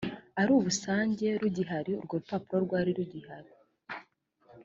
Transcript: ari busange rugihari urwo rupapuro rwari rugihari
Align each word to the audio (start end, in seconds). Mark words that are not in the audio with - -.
ari 0.39 0.53
busange 0.65 1.27
rugihari 1.41 1.91
urwo 1.99 2.15
rupapuro 2.21 2.57
rwari 2.65 2.91
rugihari 2.97 3.51